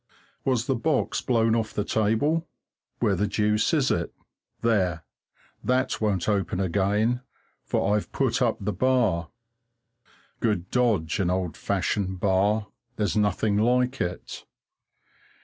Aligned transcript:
Was 0.43 0.65
the 0.65 0.73
box 0.73 1.21
blown 1.21 1.55
off 1.55 1.75
the 1.75 1.83
table? 1.83 2.47
Where 3.01 3.15
the 3.15 3.27
deuce 3.27 3.71
is 3.71 3.91
it? 3.91 4.11
There! 4.61 5.03
That 5.63 6.01
won't 6.01 6.27
open 6.27 6.59
again, 6.59 7.21
for 7.65 7.95
I've 7.95 8.11
put 8.11 8.41
up 8.41 8.57
the 8.59 8.73
bar. 8.73 9.29
Good 10.39 10.71
dodge, 10.71 11.19
an 11.19 11.29
old 11.29 11.55
fashioned 11.55 12.19
bar 12.19 12.65
there's 12.95 13.15
nothing 13.15 13.57
like 13.57 14.01
it. 14.01 14.43